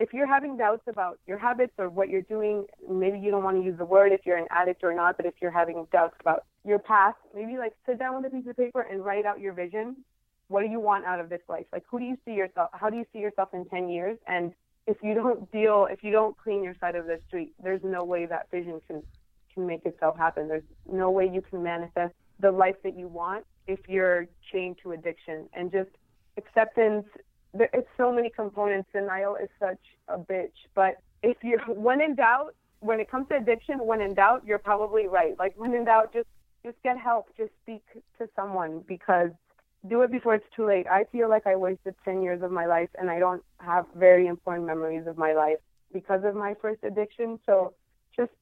[0.00, 3.56] If you're having doubts about your habits or what you're doing, maybe you don't want
[3.56, 6.14] to use the word if you're an addict or not, but if you're having doubts
[6.20, 9.40] about your past, maybe like sit down with a piece of paper and write out
[9.40, 9.96] your vision.
[10.46, 11.66] What do you want out of this life?
[11.72, 12.70] Like who do you see yourself?
[12.72, 14.18] How do you see yourself in 10 years?
[14.26, 14.52] And
[14.86, 18.04] if you don't deal, if you don't clean your side of the street, there's no
[18.04, 19.02] way that vision can
[19.58, 20.48] can make itself happen.
[20.48, 24.92] There's no way you can manifest the life that you want if you're chained to
[24.92, 25.48] addiction.
[25.52, 25.90] And just
[26.36, 27.06] acceptance,
[27.58, 28.88] there, it's so many components.
[28.92, 30.52] Denial is such a bitch.
[30.74, 34.58] But if you're when in doubt, when it comes to addiction, when in doubt, you're
[34.58, 35.38] probably right.
[35.38, 36.28] Like when in doubt, just
[36.64, 37.28] just get help.
[37.36, 37.82] Just speak
[38.18, 39.30] to someone because
[39.88, 40.86] do it before it's too late.
[40.86, 44.26] I feel like I wasted 10 years of my life and I don't have very
[44.26, 45.58] important memories of my life
[45.92, 47.38] because of my first addiction.
[47.46, 47.74] So
[48.16, 48.32] just,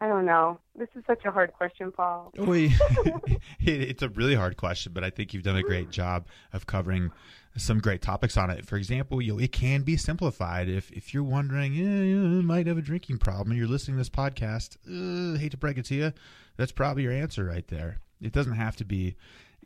[0.00, 0.60] I don't know.
[0.76, 2.32] This is such a hard question, Paul.
[2.38, 2.74] We,
[3.60, 7.10] it's a really hard question, but I think you've done a great job of covering
[7.56, 8.66] some great topics on it.
[8.66, 10.68] For example, you know, it can be simplified.
[10.68, 14.00] If if you're wondering, yeah, you might have a drinking problem, and you're listening to
[14.00, 16.12] this podcast, uh, hate to break it to you,
[16.56, 18.00] that's probably your answer right there.
[18.20, 19.16] It doesn't have to be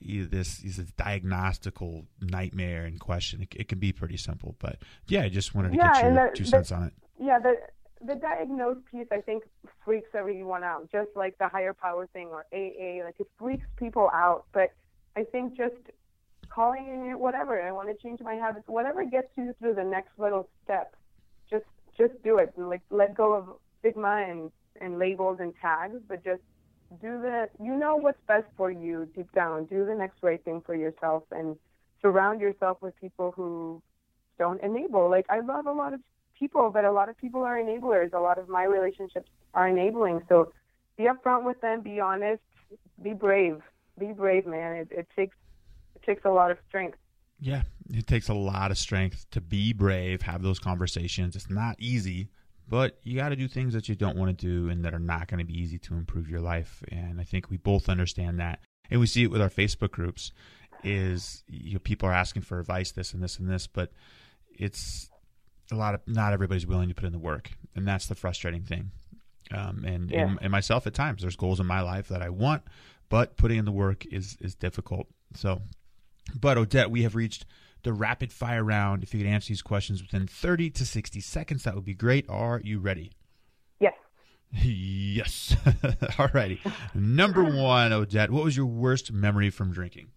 [0.05, 3.43] this is a diagnostical nightmare in question.
[3.43, 6.31] It, it, can be pretty simple, but yeah, I just wanted to yeah, get your
[6.31, 6.93] the, two cents on it.
[7.21, 7.57] Yeah, the
[8.05, 9.45] the diagnosed piece I think
[9.85, 13.05] freaks everyone out, just like the higher power thing or AA.
[13.05, 14.73] Like it freaks people out, but
[15.17, 15.75] I think just
[16.53, 17.61] calling whatever.
[17.61, 18.67] I want to change my habits.
[18.69, 20.95] Whatever gets you through the next little step,
[21.51, 21.65] just
[21.97, 22.53] just do it.
[22.57, 23.49] Like let go of
[23.81, 26.43] stigma and and labels and tags, but just
[27.01, 30.61] do the you know what's best for you deep down do the next right thing
[30.65, 31.57] for yourself and
[32.03, 33.81] surround yourself with people who
[34.39, 36.01] don't enable like i love a lot of
[36.39, 40.21] people but a lot of people are enablers a lot of my relationships are enabling
[40.29, 40.53] so
[40.99, 42.43] be upfront with them be honest
[43.03, 43.63] be brave
[43.99, 45.37] be brave man it, it takes
[46.05, 46.99] takes a lot of strength
[47.41, 51.77] yeah it takes a lot of strength to be brave have those conversations it's not
[51.79, 52.29] easy
[52.69, 54.99] but you got to do things that you don't want to do and that are
[54.99, 56.83] not going to be easy to improve your life.
[56.91, 58.61] And I think we both understand that.
[58.91, 60.33] And we see it with our Facebook groups
[60.83, 63.93] is you know, people are asking for advice, this and this and this, but
[64.49, 65.11] it's
[65.71, 68.63] a lot of not everybody's willing to put in the work, and that's the frustrating
[68.63, 68.91] thing.
[69.55, 70.23] Um, and, yeah.
[70.23, 72.63] and, and myself at times, there's goals in my life that I want,
[73.09, 75.07] but putting in the work is is difficult.
[75.35, 75.61] So,
[76.39, 77.45] but Odette, we have reached
[77.83, 79.03] the rapid fire round.
[79.03, 82.27] If you could answer these questions within 30 to 60 seconds, that would be great.
[82.29, 83.13] Are you ready?
[83.81, 83.95] Yes.
[84.63, 85.57] Yes.
[86.19, 86.61] All righty.
[86.95, 90.09] Number one, Odette, what was your worst memory from drinking?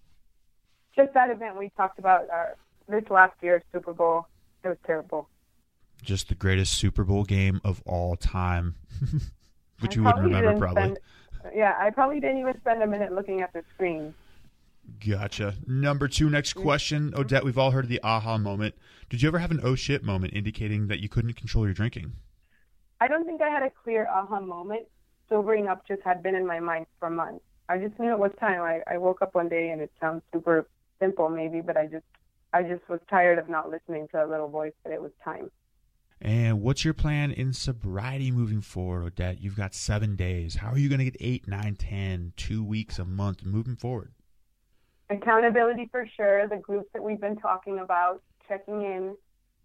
[0.95, 2.45] Just that event we talked about uh,
[2.87, 4.27] this last year, Super Bowl.
[4.63, 5.29] It was terrible.
[6.01, 8.75] Just the greatest Super Bowl game of all time,
[9.79, 10.83] which I you wouldn't remember probably.
[10.83, 10.99] Spend,
[11.53, 14.13] yeah, I probably didn't even spend a minute looking at the screen.
[15.08, 15.56] Gotcha.
[15.67, 17.13] Number two, next question.
[17.15, 18.76] Odette, we've all heard of the aha moment.
[19.10, 22.13] Did you ever have an oh shit moment indicating that you couldn't control your drinking?
[23.00, 24.88] I don't think I had a clear aha moment.
[25.30, 27.43] Sobering up just had been in my mind for months.
[27.67, 28.62] I just knew it was time.
[28.62, 30.67] I, I woke up one day and it sounds super
[31.00, 32.06] simple maybe, but I just
[32.54, 35.52] I just was tired of not listening to that little voice that it was time.
[36.21, 39.42] And what's your plan in sobriety moving forward, Odette?
[39.42, 40.56] You've got seven days.
[40.56, 44.13] How are you going to get eight, nine, ten, two weeks, a month moving forward?
[45.10, 46.47] Accountability for sure.
[46.47, 49.15] The groups that we've been talking about, checking in,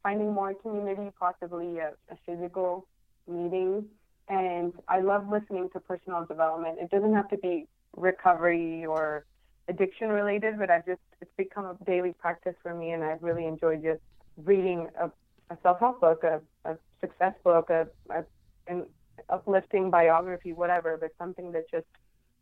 [0.03, 2.87] finding more community, possibly a, a physical
[3.27, 3.87] meeting.
[4.29, 6.79] And I love listening to personal development.
[6.81, 7.67] It doesn't have to be
[7.97, 9.25] recovery or
[9.69, 13.47] addiction related, but I've just it's become a daily practice for me, and I've really
[13.47, 14.01] enjoyed just
[14.45, 15.11] reading a,
[15.51, 18.25] a self help book, a, a success book, a, a
[18.67, 18.87] an
[19.29, 21.87] uplifting biography, whatever, but something that just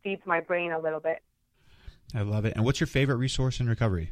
[0.03, 1.19] feeds my brain a little bit.
[2.15, 2.53] I love it.
[2.55, 4.11] And what's your favorite resource in recovery?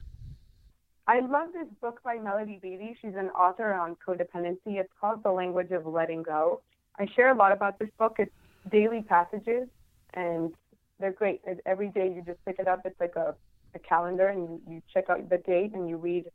[1.07, 2.97] I love this book by Melody Beattie.
[3.01, 4.77] She's an author on codependency.
[4.77, 6.61] It's called The Language of Letting Go.
[6.99, 8.17] I share a lot about this book.
[8.19, 8.31] It's
[8.69, 9.67] daily passages,
[10.13, 10.53] and
[10.99, 11.41] they're great.
[11.65, 12.81] Every day you just pick it up.
[12.85, 13.35] It's like a,
[13.73, 16.25] a calendar, and you, you check out the date and you read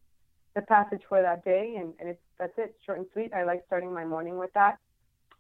[0.55, 3.33] the passage for that day, and, and it's that's it, short and sweet.
[3.35, 4.79] I like starting my morning with that.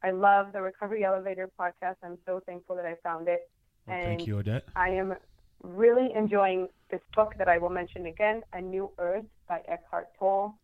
[0.02, 1.96] I love the Recovery Elevator podcast.
[2.02, 3.48] I'm so thankful that I found it.
[3.86, 4.64] Well, and thank you, Odette.
[4.74, 5.14] I am
[5.62, 10.54] really enjoying this book that I will mention again, A New Earth by Eckhart Tolle.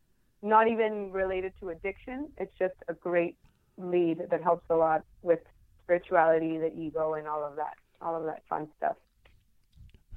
[0.42, 2.28] Not even related to addiction.
[2.36, 3.36] It's just a great
[3.76, 5.40] lead that helps a lot with
[5.82, 8.96] spirituality, the ego, and all of that, all of that fun stuff.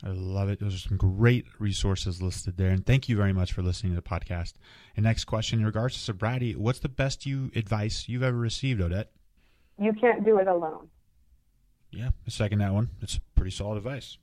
[0.04, 0.60] I love it.
[0.60, 2.70] Those are some great resources listed there.
[2.70, 4.54] And thank you very much for listening to the podcast.
[4.96, 8.82] And next question in regards to sobriety, what's the best you advice you've ever received,
[8.82, 9.12] Odette?
[9.80, 10.90] You can't do it alone.
[11.92, 12.90] Yeah, I second that one.
[13.02, 14.18] It's pretty solid advice.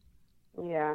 [0.63, 0.95] Yeah,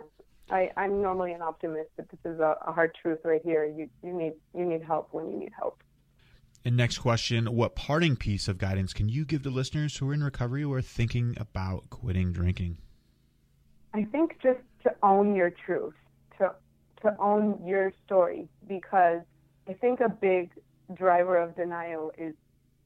[0.49, 3.65] I, I'm normally an optimist, but this is a, a hard truth right here.
[3.65, 5.81] You you need you need help when you need help.
[6.65, 10.13] And next question: What parting piece of guidance can you give to listeners who are
[10.13, 12.77] in recovery or thinking about quitting drinking?
[13.93, 15.93] I think just to own your truth,
[16.37, 16.53] to
[17.01, 19.21] to own your story, because
[19.67, 20.51] I think a big
[20.93, 22.33] driver of denial is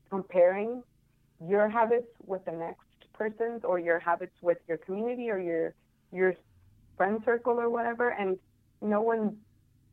[0.10, 0.84] comparing
[1.46, 2.82] your habits with the next
[3.14, 5.74] person's or your habits with your community or your
[6.12, 6.36] your
[6.98, 8.38] friend circle or whatever, and
[8.82, 9.38] no one,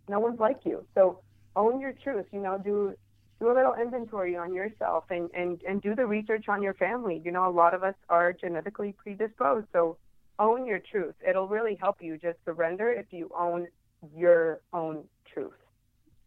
[0.08, 0.84] no one's like you.
[0.94, 1.20] So
[1.56, 2.26] own your truth.
[2.32, 2.94] You know, do
[3.40, 7.20] do a little inventory on yourself and and and do the research on your family.
[7.24, 9.96] You know, a lot of us are genetically predisposed, so
[10.38, 11.14] own your truth.
[11.26, 13.68] It'll really help you just surrender if you own
[14.16, 15.52] your own truth.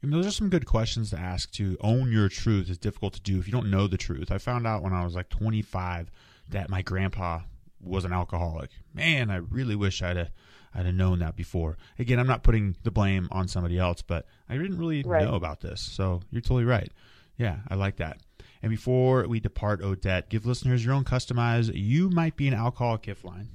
[0.02, 1.52] And those are some good questions to ask.
[1.54, 4.32] To own your truth is difficult to do if you don't know the truth.
[4.32, 6.12] I found out when I was like 25
[6.50, 7.42] that my grandpa
[7.82, 8.70] was an alcoholic.
[8.94, 10.32] Man, I really wish I'd have
[10.74, 11.78] I'd have known that before.
[11.98, 15.24] Again, I'm not putting the blame on somebody else, but I didn't really right.
[15.24, 15.82] know about this.
[15.82, 16.92] So you're totally right.
[17.38, 18.20] Yeah, I like that.
[18.62, 23.04] And before we depart, Odette, give listeners your own customized "You might be an alcoholic"
[23.04, 23.50] gift line.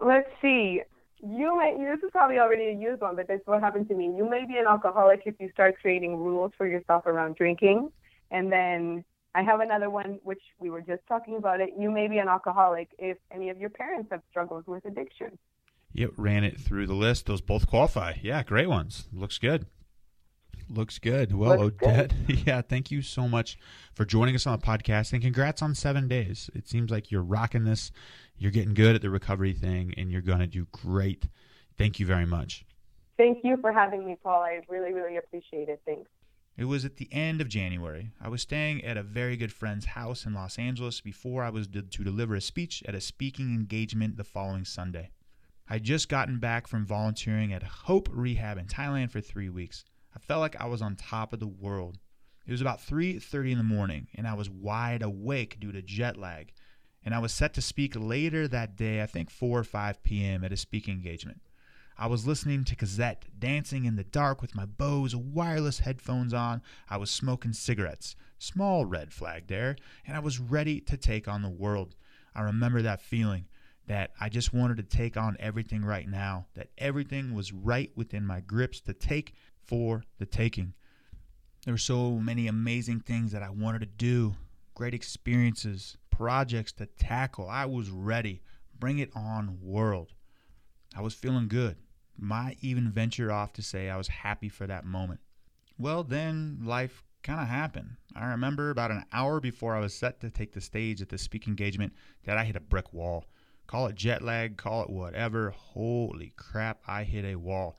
[0.00, 0.82] Let's see.
[1.20, 1.76] You may.
[1.78, 4.14] This is probably already a used one, but this is what happened to me.
[4.16, 7.90] You may be an alcoholic if you start creating rules for yourself around drinking,
[8.30, 9.04] and then
[9.34, 11.70] I have another one, which we were just talking about it.
[11.78, 15.38] You may be an alcoholic if any of your parents have struggled with addiction.
[15.94, 17.26] Yep, ran it through the list.
[17.26, 18.14] Those both qualify.
[18.20, 19.04] Yeah, great ones.
[19.12, 19.66] Looks good.
[20.68, 21.34] Looks good.
[21.34, 22.40] Well, Looks Odette, good.
[22.46, 23.56] yeah, thank you so much
[23.94, 26.50] for joining us on the podcast and congrats on seven days.
[26.54, 27.92] It seems like you're rocking this.
[28.36, 31.28] You're getting good at the recovery thing and you're going to do great.
[31.78, 32.64] Thank you very much.
[33.16, 34.42] Thank you for having me, Paul.
[34.42, 35.80] I really, really appreciate it.
[35.86, 36.10] Thanks.
[36.56, 38.10] It was at the end of January.
[38.20, 41.66] I was staying at a very good friend's house in Los Angeles before I was
[41.68, 45.10] to deliver a speech at a speaking engagement the following Sunday.
[45.68, 49.84] I'd just gotten back from volunteering at Hope Rehab in Thailand for three weeks.
[50.14, 51.98] I felt like I was on top of the world.
[52.46, 56.18] It was about 3:30 in the morning, and I was wide awake due to jet
[56.18, 56.52] lag.
[57.02, 60.44] And I was set to speak later that day, I think 4 or 5 p.m.
[60.44, 61.40] at a speaking engagement.
[61.96, 66.60] I was listening to Cassette, dancing in the dark with my Bose wireless headphones on.
[66.90, 71.40] I was smoking cigarettes, small red flag there, and I was ready to take on
[71.40, 71.94] the world.
[72.34, 73.46] I remember that feeling
[73.86, 78.26] that I just wanted to take on everything right now, that everything was right within
[78.26, 80.74] my grips to take for the taking.
[81.64, 84.34] There were so many amazing things that I wanted to do,
[84.74, 87.48] great experiences, projects to tackle.
[87.48, 88.42] I was ready.
[88.78, 90.12] Bring it on, world.
[90.96, 91.76] I was feeling good.
[92.16, 95.20] Might even venture off to say I was happy for that moment.
[95.78, 97.96] Well, then life kind of happened.
[98.14, 101.18] I remember about an hour before I was set to take the stage at the
[101.18, 103.24] speaking engagement that I hit a brick wall.
[103.66, 105.50] Call it jet lag, call it whatever.
[105.50, 107.76] Holy crap, I hit a wall.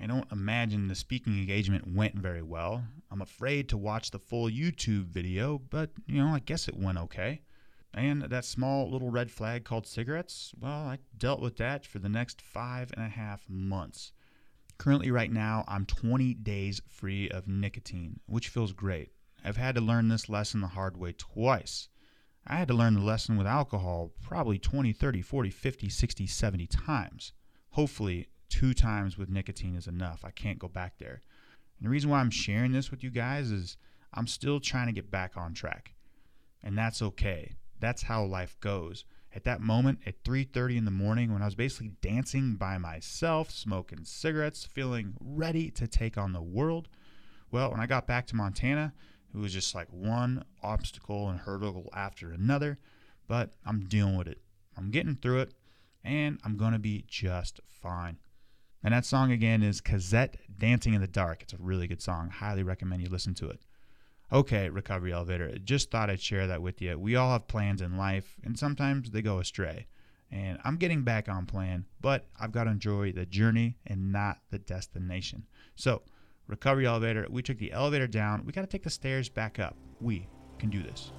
[0.00, 2.84] I don't imagine the speaking engagement went very well.
[3.10, 6.98] I'm afraid to watch the full YouTube video, but you know, I guess it went
[6.98, 7.42] okay.
[7.94, 12.08] And that small little red flag called cigarettes, well, I dealt with that for the
[12.08, 14.12] next five and a half months.
[14.78, 19.12] Currently, right now, I'm 20 days free of nicotine, which feels great.
[19.44, 21.88] I've had to learn this lesson the hard way twice.
[22.46, 26.66] I had to learn the lesson with alcohol probably 20, 30, 40, 50, 60, 70
[26.66, 27.32] times.
[27.70, 30.24] Hopefully, two times with nicotine is enough.
[30.24, 31.22] I can't go back there.
[31.78, 33.76] And the reason why I'm sharing this with you guys is
[34.12, 35.94] I'm still trying to get back on track.
[36.62, 37.54] And that's okay.
[37.80, 39.04] That's how life goes.
[39.34, 43.50] At that moment at 3:30 in the morning when I was basically dancing by myself,
[43.50, 46.88] smoking cigarettes, feeling ready to take on the world,
[47.50, 48.92] well, when I got back to Montana,
[49.34, 52.78] it was just like one obstacle and hurdle after another,
[53.28, 54.40] but I'm dealing with it.
[54.76, 55.54] I'm getting through it,
[56.04, 58.18] and I'm going to be just fine.
[58.82, 61.42] And that song again is Cassette Dancing in the Dark.
[61.42, 62.30] It's a really good song.
[62.30, 63.60] Highly recommend you listen to it.
[64.32, 66.98] Okay, Recovery Elevator, just thought I'd share that with you.
[66.98, 69.86] We all have plans in life, and sometimes they go astray.
[70.30, 74.38] And I'm getting back on plan, but I've got to enjoy the journey and not
[74.50, 75.44] the destination.
[75.76, 76.02] So,
[76.46, 78.44] Recovery Elevator, we took the elevator down.
[78.44, 79.76] We got to take the stairs back up.
[80.00, 80.28] We
[80.58, 81.12] can do this.